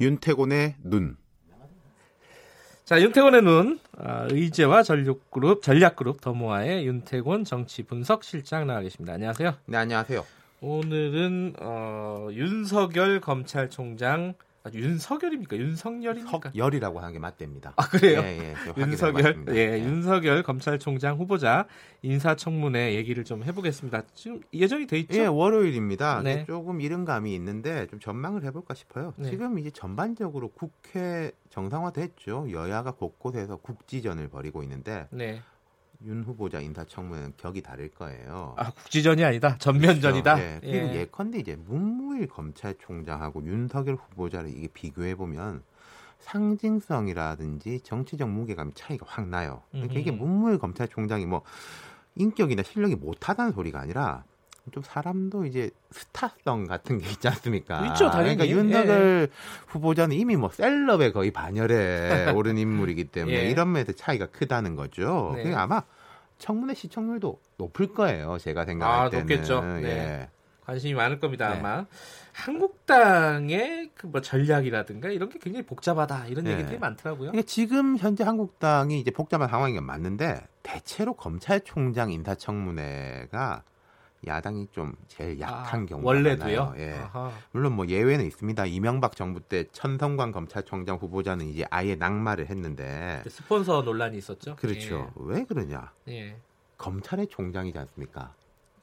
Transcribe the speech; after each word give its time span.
윤태곤의 0.00 0.76
눈. 0.82 1.16
자, 2.86 3.00
윤태곤의 3.00 3.42
눈, 3.42 3.78
아, 3.98 4.26
의제와 4.30 4.82
전략그룹, 4.82 5.62
전략그룹 5.62 6.22
더모아의 6.22 6.86
윤태곤 6.86 7.44
정치 7.44 7.82
분석 7.82 8.24
실장 8.24 8.66
나와 8.66 8.80
계십니다. 8.80 9.12
안녕하세요. 9.12 9.54
네, 9.66 9.76
안녕하세요. 9.76 10.24
오늘은 10.62 11.54
어, 11.60 12.28
윤석열 12.32 13.20
검찰총장 13.20 14.34
아, 14.62 14.70
윤석열입니까? 14.72 15.56
윤석열입니까? 15.56 16.50
석열이라고 16.50 17.00
하는 17.00 17.12
게 17.12 17.18
맞답니다. 17.18 17.72
아 17.76 17.88
그래요? 17.88 18.20
예, 18.20 18.54
예, 18.54 18.54
윤석열, 18.76 19.44
예, 19.48 19.54
예, 19.54 19.78
윤석열 19.78 20.42
검찰총장 20.42 21.16
후보자 21.18 21.66
인사청문회 22.02 22.94
얘기를 22.94 23.24
좀 23.24 23.42
해보겠습니다. 23.42 24.02
지금 24.14 24.40
예정이 24.52 24.86
돼 24.86 24.98
있죠? 24.98 25.18
예, 25.18 25.26
월요일입니다. 25.26 26.22
네. 26.22 26.44
조금 26.44 26.80
이른 26.82 27.06
감이 27.06 27.34
있는데 27.34 27.86
좀 27.86 28.00
전망을 28.00 28.44
해볼까 28.44 28.74
싶어요. 28.74 29.14
네. 29.16 29.30
지금 29.30 29.58
이제 29.58 29.70
전반적으로 29.70 30.48
국회 30.48 31.32
정상화됐죠. 31.48 32.48
여야가 32.50 32.92
곳곳에서 32.92 33.56
국지전을 33.56 34.28
벌이고 34.28 34.62
있는데 34.62 35.08
네. 35.10 35.40
윤 36.06 36.24
후보자 36.24 36.60
인사청문회는 36.60 37.34
격이 37.36 37.62
다를 37.62 37.90
거예요. 37.90 38.54
아 38.56 38.70
국지전이 38.70 39.22
아니다. 39.24 39.56
전면전이다. 39.58 40.34
그렇죠. 40.34 40.50
예. 40.52 40.60
그리고 40.60 40.86
예. 40.88 40.94
예. 41.00 41.06
컨대 41.06 41.38
이제 41.38 41.56
문무일 41.56 42.26
검찰총장하고 42.28 43.44
윤석열 43.44 43.96
후보자를 43.96 44.50
이게 44.50 44.68
비교해 44.68 45.14
보면 45.14 45.62
상징성이라든지 46.20 47.80
정치적 47.80 48.28
무게감이 48.28 48.72
차이가 48.74 49.06
확 49.08 49.28
나요. 49.28 49.62
그러니까 49.70 49.98
이게. 49.98 50.10
문무일 50.10 50.58
검찰총장이 50.58 51.26
뭐 51.26 51.42
인격이나 52.14 52.62
실력이 52.62 52.96
못하다는 52.96 53.52
소리가 53.52 53.80
아니라 53.80 54.24
좀 54.70 54.82
사람도 54.82 55.44
이제 55.46 55.70
스타성 55.90 56.66
같은 56.66 56.98
게 56.98 57.08
있지 57.10 57.28
않습니까? 57.28 57.86
있죠, 57.88 58.10
당연히. 58.10 58.36
그러니까 58.36 58.48
윤석열 58.48 59.28
후보자는 59.68 60.16
이미 60.16 60.36
뭐 60.36 60.50
셀럽의 60.50 61.12
거의 61.12 61.30
반열에 61.30 62.30
오른 62.36 62.58
인물이기 62.58 63.04
때문에 63.04 63.36
예. 63.46 63.50
이런 63.50 63.72
면에서 63.72 63.92
차이가 63.92 64.26
크다는 64.26 64.76
거죠. 64.76 65.32
네. 65.36 65.42
그러니까 65.42 65.62
아마 65.62 65.82
청문회 66.38 66.74
시청률도 66.74 67.40
높을 67.58 67.92
거예요. 67.94 68.38
제가 68.38 68.64
생각할 68.64 69.06
아, 69.06 69.10
때는. 69.10 69.26
높겠죠. 69.26 69.62
예. 69.78 69.80
네. 69.82 70.28
관심이 70.64 70.94
많을 70.94 71.18
겁니다 71.20 71.50
네. 71.50 71.58
아마. 71.58 71.84
한국당의 72.32 73.90
그 73.94 74.06
뭐 74.10 74.20
전략이라든가 74.20 75.08
이런 75.10 75.28
게 75.28 75.38
굉장히 75.38 75.64
복잡하다 75.66 76.26
이런 76.28 76.44
네. 76.44 76.52
얘기들이 76.52 76.78
많더라고요. 76.78 77.30
그러니까 77.30 77.46
지금 77.46 77.96
현재 77.96 78.24
한국당이 78.24 78.98
이제 78.98 79.10
복잡한 79.10 79.48
상황인 79.48 79.76
건 79.76 79.84
맞는데 79.84 80.46
대체로 80.62 81.14
검찰총장 81.14 82.10
인사청문회가 82.12 83.62
야당이 84.26 84.68
좀 84.70 84.92
제일 85.08 85.40
약한 85.40 85.82
아, 85.82 85.86
경우가 85.86 86.06
원래도요. 86.06 86.64
많아요. 86.64 86.82
예. 86.82 86.92
아하. 86.94 87.32
물론 87.52 87.74
뭐 87.74 87.86
예외는 87.86 88.26
있습니다. 88.26 88.66
이명박 88.66 89.16
정부 89.16 89.40
때 89.40 89.64
천성관 89.72 90.32
검찰총장 90.32 90.96
후보자는 90.96 91.46
이제 91.46 91.64
아예 91.70 91.94
낙마를 91.94 92.48
했는데 92.50 93.22
스폰서 93.26 93.82
논란이 93.82 94.18
있었죠. 94.18 94.56
그렇죠. 94.56 95.10
왜 95.16 95.44
그러냐? 95.44 95.92
예. 96.08 96.12
예. 96.12 96.36
검찰의 96.76 97.28
총장이지 97.28 97.78
않습니까? 97.78 98.34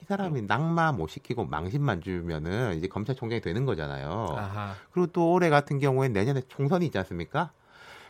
이 0.02 0.06
사람이 0.06 0.44
낙마 0.44 0.92
못 0.92 1.08
시키고 1.08 1.46
망신만 1.46 2.02
주면은 2.02 2.76
이제 2.78 2.88
검찰총장이 2.88 3.42
되는 3.42 3.66
거잖아요. 3.66 4.36
아하. 4.38 4.74
그리고 4.92 5.08
또 5.08 5.32
올해 5.34 5.50
같은 5.50 5.80
경우에 5.80 6.08
내년에 6.08 6.42
총선이 6.48 6.86
있지 6.88 6.98
않습니까? 7.00 7.52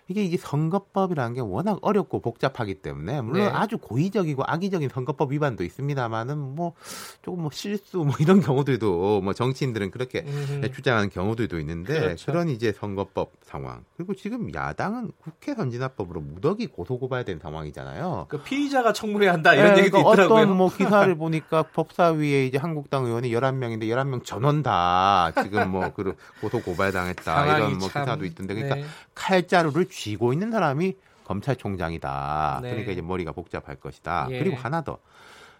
이게 0.07 0.23
이게 0.23 0.37
선거법이라는 0.37 1.33
게 1.33 1.41
워낙 1.41 1.79
어렵고 1.81 2.21
복잡하기 2.21 2.75
때문에 2.75 3.21
물론 3.21 3.45
네. 3.45 3.51
아주 3.51 3.77
고의적이고 3.77 4.43
악의적인 4.45 4.89
선거법 4.89 5.31
위반도 5.31 5.63
있습니다만은 5.63 6.37
뭐 6.37 6.73
조금 7.21 7.41
뭐 7.41 7.51
실수 7.51 7.97
뭐 7.97 8.13
이런 8.19 8.39
경우들도 8.39 9.21
뭐 9.21 9.33
정치인들은 9.33 9.91
그렇게 9.91 10.23
음흠. 10.25 10.71
주장하는 10.71 11.09
경우들도 11.09 11.59
있는데 11.59 11.99
그렇죠. 11.99 12.31
그런 12.31 12.49
이제 12.49 12.71
선거법 12.71 13.31
상황 13.43 13.83
그리고 13.97 14.13
지금 14.15 14.53
야당은 14.53 15.11
국회 15.21 15.53
선진화법으로 15.55 16.21
무더기 16.21 16.67
고소 16.67 16.99
고발된 16.99 17.39
상황이잖아요. 17.39 18.27
그 18.29 18.41
피의자가 18.41 18.93
청문회 18.93 19.27
한다 19.27 19.53
이런 19.53 19.73
네, 19.73 19.79
얘기도 19.81 19.97
그러니까 19.97 20.13
있더라고요. 20.13 20.43
어떤 20.43 20.57
뭐 20.57 20.69
기사를 20.69 21.13
보니까 21.17 21.63
법사위에 21.63 22.45
이제 22.45 22.57
한국당 22.57 23.05
의원이 23.05 23.29
11명인데 23.31 23.83
11명 23.83 24.23
전원 24.23 24.63
다 24.63 25.31
지금 25.43 25.71
뭐 25.71 25.87
그 25.97 26.15
고소 26.41 26.61
고발당했다 26.61 27.57
이런 27.57 27.77
뭐 27.79 27.89
참, 27.89 28.03
기사도 28.03 28.25
있던데 28.25 28.53
그러니까 28.53 28.75
네. 28.75 28.85
칼자루를 29.15 29.89
쥐고 29.97 30.31
있는 30.31 30.51
사람이 30.51 30.95
검찰총장이다. 31.25 32.59
네. 32.61 32.69
그러니까 32.69 32.91
이제 32.91 33.01
머리가 33.01 33.31
복잡할 33.31 33.77
것이다. 33.77 34.27
예. 34.31 34.39
그리고 34.39 34.55
하나 34.55 34.83
더 34.83 34.99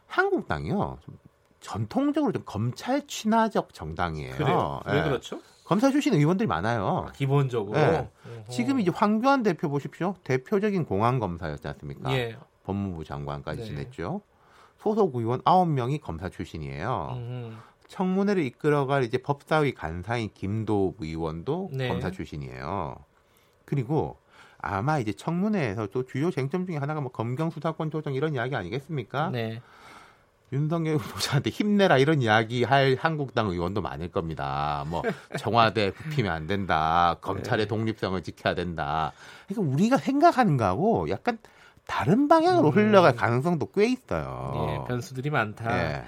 한국당이요. 0.06 1.00
좀 1.02 1.18
전통적으로 1.60 2.32
좀 2.32 2.44
검찰 2.46 3.06
친화적 3.08 3.74
정당이에요. 3.74 4.36
그래요. 4.36 4.82
왜 4.86 5.00
예. 5.00 5.04
그렇죠? 5.04 5.42
검사 5.66 5.92
출신 5.92 6.14
의원들이 6.14 6.48
많아요. 6.48 7.08
아, 7.10 7.12
기본적으로 7.12 7.78
네. 7.78 7.98
어허. 7.98 8.50
지금 8.50 8.80
이제 8.80 8.92
황교안 8.94 9.44
대표 9.44 9.70
보십시오. 9.70 10.16
대표적인 10.24 10.86
공안 10.86 11.20
검사였지 11.20 11.68
않습니까? 11.68 12.14
예. 12.14 12.38
법무부 12.64 13.04
장관까지 13.04 13.62
네. 13.62 13.68
지냈죠. 13.68 14.22
소속 14.80 15.16
의원 15.16 15.42
9명이 15.42 16.00
검사 16.00 16.30
출신이에요. 16.30 17.10
음. 17.16 17.58
청문회를 17.88 18.46
이끌어갈 18.46 19.04
이제 19.04 19.18
법사위 19.18 19.74
간사인 19.74 20.30
김도 20.34 20.96
의원도 21.00 21.72
네. 21.74 21.90
검사 21.90 22.12
출신이에요. 22.12 22.96
그리고 23.66 24.18
아마 24.60 25.00
이제 25.00 25.14
청문회에서 25.14 25.88
또 25.88 26.06
주요 26.06 26.32
쟁점 26.32 26.66
중에 26.66 26.78
하나가 26.78 27.02
뭐 27.02 27.12
검경 27.12 27.50
수사권 27.50 27.92
조정 27.92 28.14
이런 28.14 28.34
이야기 28.34 28.56
아니겠습니까? 28.56 29.30
네. 29.30 29.62
윤석열 30.54 30.96
후보자한테 30.96 31.50
힘내라 31.50 31.98
이런 31.98 32.22
이야기 32.22 32.64
할 32.64 32.96
한국당 33.00 33.50
의원도 33.50 33.82
많을 33.82 34.10
겁니다. 34.10 34.86
뭐 34.88 35.02
청와대 35.38 35.92
굽히면 35.92 36.32
안 36.32 36.48
된다. 36.48 37.18
검찰의 37.22 37.66
네. 37.66 37.68
독립성을 37.68 38.22
지켜야 38.24 38.56
된다. 38.56 39.12
그러니까 39.48 39.74
우리가 39.74 39.98
생각하는 39.98 40.56
거하고 40.56 41.10
약간 41.10 41.38
다른 41.86 42.28
방향으로 42.28 42.70
음. 42.70 42.74
흘러갈 42.74 43.16
가능성도 43.16 43.72
꽤 43.72 43.88
있어요. 43.88 44.54
예, 44.70 44.88
변수들이 44.88 45.30
많다. 45.30 45.78
예. 45.78 46.04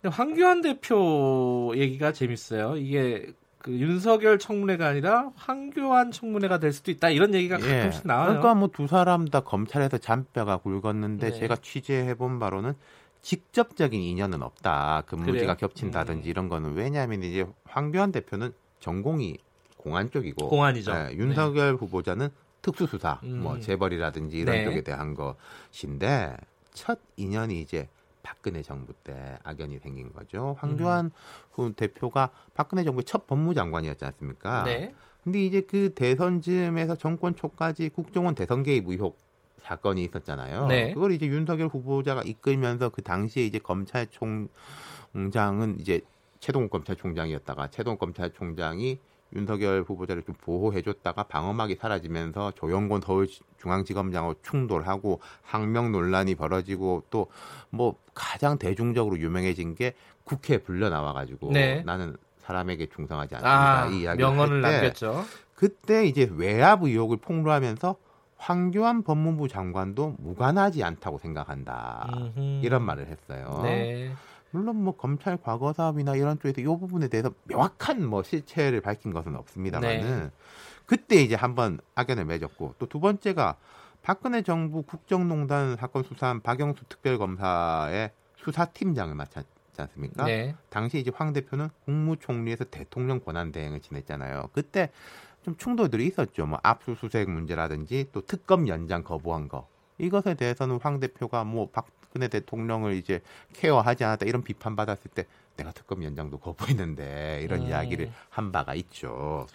근데 0.00 0.14
황교안 0.14 0.62
대표 0.62 1.72
얘기가 1.76 2.12
재밌어요. 2.12 2.76
이게 2.76 3.32
그 3.62 3.70
윤석열 3.70 4.38
청문회가 4.38 4.88
아니라 4.88 5.30
황교안 5.36 6.10
청문회가 6.10 6.58
될 6.58 6.72
수도 6.72 6.90
있다 6.90 7.10
이런 7.10 7.32
얘기가 7.32 7.60
예. 7.60 7.76
가끔씩 7.76 8.06
나와요. 8.06 8.26
그러니까 8.26 8.54
뭐 8.54 8.68
두 8.72 8.86
사람 8.88 9.26
다 9.28 9.40
검찰에서 9.40 9.98
잔뼈가 9.98 10.56
굵었는데 10.56 11.30
네. 11.30 11.38
제가 11.38 11.56
취재해 11.56 12.14
본 12.14 12.38
바로는 12.38 12.74
직접적인 13.20 14.00
인연은 14.00 14.42
없다. 14.42 15.04
근무지가 15.06 15.54
그래요? 15.54 15.56
겹친다든지 15.56 16.28
음. 16.28 16.30
이런 16.30 16.48
거는 16.48 16.74
왜냐하면 16.74 17.22
이제 17.22 17.46
황교안 17.64 18.10
대표는 18.10 18.52
전공이 18.80 19.38
공안 19.76 20.10
쪽이고 20.10 20.48
공안이죠. 20.48 20.92
예, 20.92 21.14
윤석열 21.14 21.76
후보자는 21.76 22.30
특수수사, 22.62 23.20
음. 23.22 23.42
뭐 23.42 23.60
재벌이라든지 23.60 24.38
이런 24.38 24.56
네. 24.56 24.64
쪽에 24.64 24.80
대한 24.82 25.14
것인데 25.14 26.36
첫 26.72 26.98
인연이 27.16 27.60
이제 27.60 27.88
박근혜 28.22 28.62
정부 28.62 28.92
때 28.92 29.38
악연이 29.42 29.78
생긴 29.78 30.12
거죠. 30.12 30.56
황교안 30.58 31.06
음. 31.06 31.10
후 31.52 31.72
대표가 31.72 32.30
박근혜 32.54 32.84
정부의 32.84 33.04
첫 33.04 33.26
법무장관이었지 33.26 34.04
않습니까? 34.04 34.64
네. 34.64 34.94
근데 35.24 35.44
이제 35.44 35.60
그 35.60 35.92
대선 35.94 36.40
즈음에서 36.40 36.96
정권 36.96 37.36
초까지 37.36 37.90
국정원 37.90 38.34
대선 38.34 38.62
개입 38.62 38.88
의혹 38.88 39.18
사건이 39.62 40.02
있었잖아요. 40.04 40.66
네. 40.66 40.92
그걸 40.92 41.12
이제 41.12 41.26
윤석열 41.26 41.68
후보자가 41.68 42.22
이끌면서 42.22 42.88
그 42.88 43.02
당시에 43.02 43.44
이제 43.44 43.58
검찰총장은 43.60 44.48
이제 45.78 46.00
최동욱 46.40 46.70
검찰총장이었다가 46.70 47.68
최동욱 47.68 48.00
검찰총장이 48.00 48.98
윤석열 49.34 49.82
후보자를 49.82 50.22
좀 50.22 50.34
보호해줬다가 50.40 51.24
방어막이 51.24 51.76
사라지면서 51.76 52.52
조영곤 52.52 53.00
서울중앙지검장하고 53.00 54.34
충돌하고 54.42 55.20
항명 55.42 55.92
논란이 55.92 56.34
벌어지고 56.34 57.04
또 57.10 57.26
뭐 57.74 57.96
가장 58.12 58.58
대중적으로 58.58 59.18
유명해진 59.18 59.74
게 59.74 59.94
국회에 60.24 60.58
불려 60.58 60.90
나와가지고 60.90 61.52
네. 61.52 61.82
나는 61.86 62.14
사람에게 62.40 62.86
충성하지 62.94 63.36
않습니다. 63.36 63.82
아, 63.82 63.86
이 63.86 64.02
이야기 64.02 64.18
명언을 64.18 64.62
할 64.62 64.70
때 64.72 64.76
남겼죠. 64.80 65.24
그때 65.54 66.04
이제 66.06 66.28
외압 66.36 66.82
의혹을 66.82 67.16
폭로하면서 67.16 67.96
황교안 68.36 69.04
법무부 69.04 69.48
장관도 69.48 70.16
무관하지 70.18 70.84
않다고 70.84 71.16
생각한다. 71.18 72.10
음흠. 72.12 72.30
아, 72.36 72.60
이런 72.62 72.82
말을 72.82 73.06
했어요. 73.06 73.60
네. 73.62 74.12
물론 74.52 74.76
뭐 74.84 74.96
검찰 74.96 75.36
과거 75.36 75.72
사업이나 75.72 76.14
이런 76.14 76.38
쪽에서 76.38 76.60
이 76.60 76.64
부분에 76.64 77.08
대해서 77.08 77.32
명확한 77.44 78.06
뭐 78.06 78.22
실체를 78.22 78.80
밝힌 78.80 79.12
것은 79.12 79.34
없습니다만은 79.34 80.00
네. 80.00 80.30
그때 80.86 81.16
이제 81.22 81.34
한번 81.34 81.80
악연을 81.94 82.24
맺었고 82.26 82.74
또 82.78 82.86
두 82.86 83.00
번째가 83.00 83.56
박근혜 84.02 84.42
정부 84.42 84.82
국정농단 84.82 85.76
사건 85.76 86.02
수사한 86.02 86.40
박영수 86.40 86.84
특별검사의 86.88 88.10
수사팀장을 88.36 89.14
맡았지 89.14 89.46
않습니까? 89.78 90.24
네. 90.24 90.54
당시 90.68 90.98
이제 90.98 91.10
황 91.14 91.32
대표는 91.32 91.70
국무총리에서 91.84 92.64
대통령 92.64 93.20
권한 93.20 93.52
대행을 93.52 93.80
지냈잖아요. 93.80 94.50
그때 94.52 94.90
좀 95.42 95.56
충돌들이 95.56 96.06
있었죠. 96.08 96.46
뭐 96.46 96.58
압수수색 96.62 97.30
문제라든지 97.30 98.06
또 98.12 98.20
특검 98.20 98.68
연장 98.68 99.02
거부한 99.02 99.48
거. 99.48 99.66
이것에 99.98 100.34
대해서는 100.34 100.78
황 100.82 101.00
대표가 101.00 101.44
뭐 101.44 101.68
박 101.72 101.86
근혜 102.12 102.28
대통령을 102.28 102.94
이제 102.94 103.20
케어하지 103.54 104.04
않았다 104.04 104.26
이런 104.26 104.42
비판 104.42 104.76
받았을 104.76 105.10
때 105.14 105.26
내가 105.56 105.72
특검 105.72 106.02
연장도 106.04 106.38
거부했는데 106.38 107.40
이런 107.42 107.62
음. 107.62 107.66
이야기를 107.68 108.10
한 108.30 108.52
바가 108.52 108.74
있죠. 108.74 109.46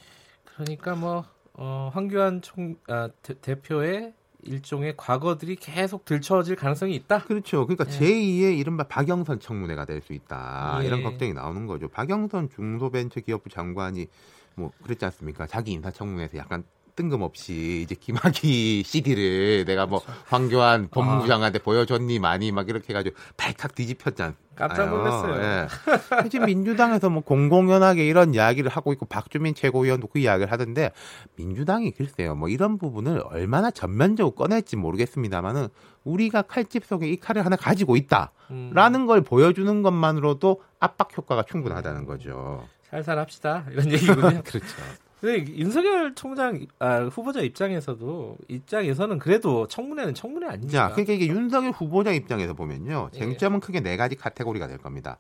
그러니까 0.46 0.96
뭐 0.96 1.26
어, 1.54 1.90
황교안 1.94 2.42
총 2.42 2.76
아, 2.88 3.10
대, 3.22 3.56
표의 3.56 4.14
일종의 4.44 4.94
과거들이 4.96 5.56
계속 5.56 6.06
들춰질 6.06 6.56
가능성이 6.56 6.96
있다. 6.96 7.24
그렇죠. 7.24 7.66
그러니까 7.66 7.86
예. 7.92 8.00
제2의 8.00 8.58
이른바 8.58 8.84
박영선 8.84 9.40
청문회가 9.40 9.86
될 9.86 10.02
수 10.02 10.14
있다. 10.14 10.80
예. 10.82 10.86
이런 10.86 11.04
걱정이 11.04 11.34
나오는 11.34 11.66
거죠. 11.66 11.88
박영선 11.90 12.50
중소벤처기업부 12.56 13.50
장관이 13.50 14.08
뭐 14.56 14.72
그랬지 14.84 15.06
않습니까? 15.06 15.48
자기 15.48 15.72
인사청문회에서 15.74 16.38
약간 16.38 16.64
뜬금없이 16.98 17.84
이제 17.84 17.96
김학의 17.96 18.84
CD를 18.84 19.64
내가 19.66 19.86
뭐. 19.86 20.02
황교안 20.26 20.90
법무부장한테 20.90 21.60
아. 21.60 21.64
보여줬니 21.64 22.20
많이 22.20 22.52
막 22.52 22.68
이렇게 22.68 22.90
해가지고 22.90 23.16
발칵 23.38 23.76
뒤집혔잖아. 23.76 24.34
깜짝 24.56 24.90
놀랐어요. 24.90 25.42
예. 25.42 25.68
지금 26.30 26.48
민주당에서 26.48 27.10
뭐 27.10 27.22
공공연하게 27.22 28.08
이런 28.08 28.34
이야기를 28.34 28.72
하고 28.72 28.92
있고 28.92 29.06
박주민 29.06 29.54
최고위원도 29.54 30.08
그 30.08 30.18
이야기를 30.18 30.52
하던데 30.52 30.92
민주당이 31.36 31.92
글쎄요 31.92 32.34
뭐 32.34 32.50
이런 32.50 32.80
부분을 32.80 33.22
얼마나 33.30 33.70
전면적으로 33.70 34.34
꺼낼지 34.34 34.76
모르겠습니다만은 34.76 35.68
우리가 36.04 36.42
칼집 36.42 36.86
속에 36.86 37.08
이 37.08 37.20
칼을 37.20 37.46
하나 37.46 37.56
가지고 37.56 37.96
있다라는 37.98 39.02
음. 39.02 39.06
걸 39.06 39.22
보여주는 39.22 39.82
것만으로도 39.84 40.62
압박 40.80 41.16
효과가 41.16 41.44
충분하다는 41.44 42.06
거죠. 42.06 42.66
살살 42.90 43.20
합시다 43.20 43.66
이런 43.72 43.92
얘기군요. 43.92 44.42
그렇죠. 44.44 44.76
근데 45.20 45.52
윤석열 45.56 46.14
총장 46.14 46.66
아, 46.80 47.06
후보자 47.06 47.42
입장에서도 47.42 48.38
입장에서는 48.48 49.18
그래도 49.18 49.68
청문회는 49.68 50.14
청문회 50.14 50.48
아니냐. 50.48 50.72
자, 50.72 50.90
그러니까 50.90 51.14
이게 51.14 51.28
윤석열 51.28 51.72
후보자 51.72 52.12
입장에서 52.12 52.54
보면요. 52.54 53.10
예. 53.14 53.18
쟁점은 53.18 53.60
크게 53.60 53.80
네 53.80 53.98
가지 53.98 54.16
카테고리가 54.16 54.68
될 54.68 54.78
겁니다. 54.78 55.18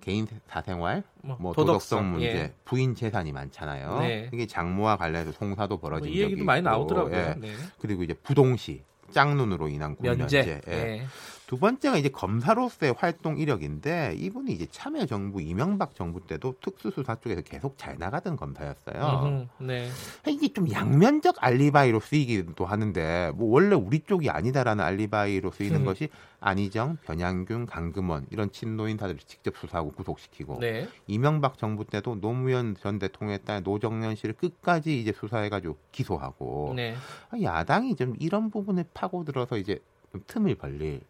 개인 0.00 0.26
사생활, 0.46 1.02
뭐, 1.22 1.36
뭐 1.40 1.52
도덕성, 1.54 1.98
도덕성, 1.98 2.12
문제, 2.12 2.26
예. 2.26 2.52
부인 2.64 2.94
재산이 2.94 3.32
많잖아요. 3.32 4.00
네. 4.00 4.30
이게 4.32 4.46
장모와 4.46 4.98
관련해서 4.98 5.32
송사도 5.32 5.78
벌어진 5.78 6.10
뭐, 6.10 6.16
이 6.16 6.20
얘기도 6.20 6.44
많이 6.44 6.62
나오더라고요. 6.62 7.16
예. 7.16 7.34
네. 7.38 7.54
그리고 7.80 8.02
이제 8.02 8.12
부동시, 8.12 8.82
짝눈으로 9.10 9.68
인한 9.68 9.96
면제. 9.98 10.42
면제. 10.42 10.60
예. 10.68 11.06
네. 11.54 11.56
두 11.56 11.58
번째가 11.60 11.96
이제 11.98 12.08
검사로서의 12.08 12.94
활동 12.98 13.38
이력인데 13.38 14.14
이분이 14.16 14.52
이제 14.52 14.66
참여정부 14.70 15.40
이명박 15.40 15.94
정부 15.94 16.26
때도 16.26 16.56
특수수사 16.60 17.16
쪽에서 17.16 17.42
계속 17.42 17.78
잘 17.78 17.96
나가던 17.96 18.36
검사였어요. 18.36 19.22
음, 19.24 19.48
네. 19.58 19.88
이게 20.28 20.52
좀 20.52 20.70
양면적 20.70 21.36
알리바이로 21.38 22.00
쓰이기도 22.00 22.66
하는데 22.66 23.30
뭐 23.36 23.52
원래 23.52 23.76
우리 23.76 24.00
쪽이 24.00 24.30
아니다라는 24.30 24.84
알리바이로 24.84 25.52
쓰이는 25.52 25.80
음. 25.80 25.84
것이 25.84 26.08
안희정, 26.40 26.98
변양균, 27.04 27.66
강금원 27.66 28.26
이런 28.30 28.50
친노인 28.50 28.98
사들을 28.98 29.20
직접 29.20 29.56
수사하고 29.56 29.92
구속시키고 29.92 30.58
네. 30.60 30.88
이명박 31.06 31.56
정부 31.56 31.84
때도 31.84 32.20
노무현 32.20 32.76
전 32.80 32.98
대통령의 32.98 33.40
딸 33.44 33.62
노정년 33.62 34.16
씨를 34.16 34.34
끝까지 34.34 35.00
이제 35.00 35.12
수사해가지고 35.12 35.76
기소하고 35.92 36.74
네. 36.76 36.96
야당이 37.40 37.96
좀 37.96 38.14
이런 38.18 38.50
부분에 38.50 38.84
파고들어서 38.92 39.56
이제 39.56 39.78
좀 40.12 40.22
틈을 40.26 40.56
벌리 40.56 41.00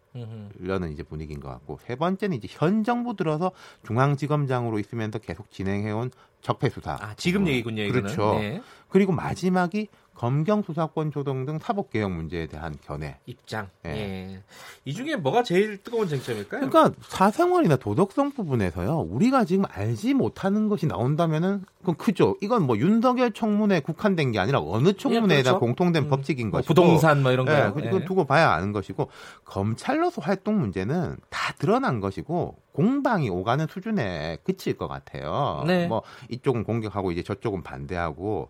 려는 0.59 0.91
이제 0.91 1.03
분위기인 1.03 1.39
것 1.39 1.49
같고 1.49 1.79
세 1.85 1.95
번째는 1.95 2.37
이제 2.37 2.47
현 2.49 2.83
정부 2.83 3.15
들어서 3.15 3.51
중앙지검장으로 3.85 4.79
있으면서 4.79 5.19
계속 5.19 5.51
진행해온 5.51 6.11
적폐 6.41 6.69
수사. 6.69 6.97
아, 7.01 7.15
지금 7.15 7.47
얘기군요. 7.47 7.83
이거는. 7.83 8.03
그렇죠. 8.03 8.39
네. 8.39 8.61
그리고 8.89 9.11
마지막이 9.11 9.87
검경 10.15 10.63
수사권 10.63 11.11
조정 11.11 11.45
등 11.45 11.59
사법 11.59 11.89
개혁 11.89 12.11
문제에 12.11 12.47
대한 12.47 12.73
견해 12.85 13.17
입장. 13.25 13.69
예. 13.85 13.89
예. 13.89 14.43
이 14.85 14.93
중에 14.93 15.17
뭐가 15.17 15.43
제일 15.43 15.77
뜨거운 15.83 16.07
쟁점일까요? 16.07 16.69
그러니까 16.69 16.91
사생활이나 17.01 17.75
도덕성 17.75 18.31
부분에서요. 18.31 18.97
우리가 19.09 19.43
지금 19.43 19.65
알지 19.69 20.13
못하는 20.13 20.69
것이 20.69 20.87
나온다면은 20.87 21.65
그건 21.79 21.95
크죠. 21.95 22.37
이건 22.41 22.63
뭐 22.63 22.77
윤석열 22.77 23.31
청문회 23.33 23.81
국한된 23.81 24.31
게 24.31 24.39
아니라 24.39 24.61
어느 24.61 24.93
청문회에다 24.93 25.37
예, 25.37 25.43
그렇죠. 25.43 25.59
공통된 25.59 26.03
음, 26.03 26.09
법칙인 26.09 26.49
뭐 26.49 26.59
것이고 26.59 26.73
부동산 26.73 27.21
뭐 27.21 27.33
이런 27.33 27.45
거. 27.45 27.53
예, 27.53 27.71
그건 27.73 28.01
예. 28.01 28.05
두고 28.05 28.23
봐야 28.23 28.51
아는 28.51 28.71
것이고 28.71 29.09
검찰로 29.43 30.04
서 30.09 30.21
활동 30.21 30.59
문제는 30.59 31.17
다 31.29 31.53
드러난 31.53 31.99
것이고 31.99 32.57
공방이 32.71 33.29
오가는 33.29 33.67
수준에 33.67 34.37
그칠 34.43 34.77
것 34.77 34.87
같아요. 34.87 35.63
네. 35.65 35.87
뭐 35.87 36.03
이쪽은 36.29 36.63
공격하고 36.63 37.11
이제 37.11 37.23
저쪽은 37.23 37.63
반대하고 37.63 38.49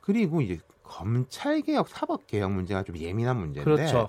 그리고 0.00 0.40
이제 0.40 0.58
검찰 0.82 1.60
개혁, 1.62 1.88
사법 1.88 2.26
개혁 2.26 2.52
문제가 2.52 2.82
좀 2.82 2.96
예민한 2.96 3.38
문제인데 3.38 3.64
그렇죠. 3.64 4.08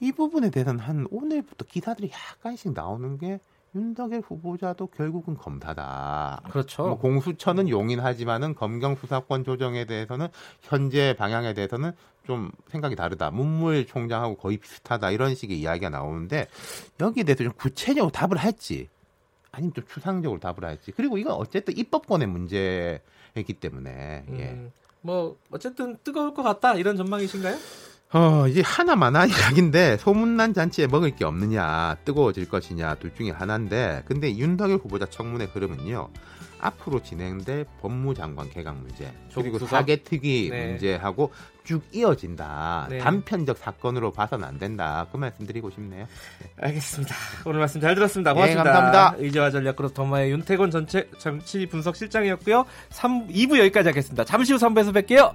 이 0.00 0.12
부분에 0.12 0.50
대해서는 0.50 0.80
한 0.80 1.06
오늘부터 1.10 1.66
기사들이 1.66 2.10
약간씩 2.10 2.72
나오는 2.72 3.18
게 3.18 3.40
윤석열 3.74 4.20
후보자도 4.20 4.88
결국은 4.88 5.36
검사다. 5.36 6.42
그렇죠. 6.50 6.82
뭐 6.86 6.98
공수처는 6.98 7.68
용인하지만은 7.68 8.54
검경 8.54 8.96
수사권 8.96 9.44
조정에 9.44 9.84
대해서는 9.84 10.28
현재 10.62 11.14
방향에 11.16 11.54
대해서는 11.54 11.92
좀 12.26 12.50
생각이 12.68 12.96
다르다. 12.96 13.30
문물 13.30 13.86
총장하고 13.86 14.36
거의 14.36 14.58
비슷하다. 14.58 15.10
이런 15.12 15.34
식의 15.34 15.58
이야기가 15.60 15.90
나오는데 15.90 16.48
여기에 16.98 17.24
대해서 17.24 17.44
좀 17.44 17.52
구체적으로 17.52 18.10
답을 18.10 18.36
할지 18.36 18.88
아니면 19.52 19.72
좀 19.74 19.84
추상적으로 19.86 20.40
답을 20.40 20.64
할지. 20.64 20.92
그리고 20.92 21.18
이건 21.18 21.34
어쨌든 21.34 21.76
입법권의 21.76 22.28
문제이기 22.28 23.54
때문에 23.60 24.24
예. 24.36 24.50
음. 24.50 24.72
뭐 25.02 25.36
어쨌든 25.50 25.96
뜨거울 26.04 26.34
것 26.34 26.42
같다 26.42 26.74
이런 26.74 26.96
전망이신가요? 26.96 27.56
어, 28.12 28.48
이제 28.48 28.60
하나만 28.64 29.14
한 29.14 29.28
이야기인데 29.28 29.96
소문난 29.98 30.52
잔치에 30.52 30.88
먹을 30.88 31.10
게 31.14 31.24
없느냐 31.24 31.96
뜨거워질 32.04 32.48
것이냐 32.48 32.96
둘 32.96 33.14
중에 33.14 33.30
하나인데 33.30 34.02
근데 34.04 34.36
윤석열 34.36 34.78
후보자 34.78 35.06
청문회 35.06 35.46
흐름은요 35.52 36.08
앞으로 36.60 37.02
진행될 37.02 37.66
법무장관 37.80 38.50
개각 38.50 38.76
문제 38.76 39.12
그리고 39.34 39.58
사개 39.58 40.02
특위 40.02 40.50
네. 40.50 40.66
문제하고 40.66 41.32
쭉 41.64 41.82
이어진다. 41.92 42.88
네. 42.90 42.98
단편적 42.98 43.56
사건으로 43.56 44.12
봐서는 44.12 44.46
안 44.46 44.58
된다. 44.58 45.06
그 45.12 45.16
말씀드리고 45.16 45.70
싶네요. 45.70 46.06
네. 46.40 46.50
알겠습니다. 46.60 47.14
오늘 47.46 47.60
말씀 47.60 47.80
잘 47.80 47.94
들었습니다. 47.94 48.34
고맙습니다. 48.34 48.64
네, 48.64 48.70
감사합니다. 48.70 49.22
의제와 49.24 49.50
전략 49.50 49.76
그룹 49.76 49.94
더마의 49.94 50.32
윤태곤 50.32 50.70
전체 50.70 51.08
정치 51.18 51.66
분석 51.66 51.96
실장이었고요. 51.96 52.66
3, 52.90 53.28
2부 53.28 53.58
여기까지 53.58 53.88
하겠습니다. 53.88 54.24
잠시 54.24 54.52
후 54.52 54.58
3부에서 54.58 54.92
뵐게요 54.92 55.32